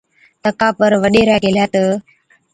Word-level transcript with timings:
تڪا 0.43 0.69
پر 0.77 0.91
وڏيرَي 1.03 1.35
ڪيهلَي 1.43 1.65
تہ، 1.73 1.83